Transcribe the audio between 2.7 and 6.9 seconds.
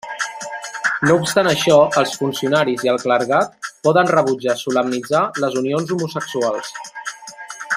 i el clergat poden rebutjar solemnitzar les unions homosexuals.